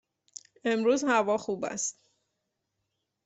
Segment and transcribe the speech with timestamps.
[0.63, 1.99] امروز هوا خوب است.